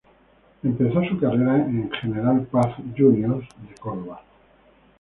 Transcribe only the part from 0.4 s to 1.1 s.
Empezó